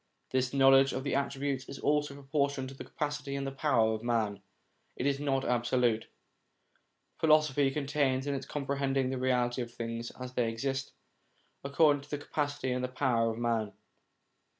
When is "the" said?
1.03-1.13, 2.75-2.83, 9.11-9.19, 12.17-12.25, 12.83-12.87